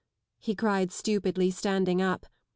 "he 0.39 0.55
cried 0.55 0.91
stupidly, 0.91 1.51
standing 1.51 2.01
up. 2.01 2.25